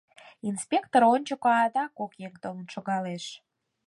[0.49, 3.25] Инспектор ончыко адак кок еҥ толын шогалеш.